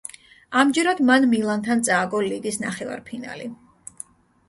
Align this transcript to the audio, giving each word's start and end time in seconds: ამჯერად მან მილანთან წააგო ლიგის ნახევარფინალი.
ამჯერად 0.61 1.01
მან 1.09 1.27
მილანთან 1.35 1.85
წააგო 1.91 2.25
ლიგის 2.31 2.61
ნახევარფინალი. 2.67 3.51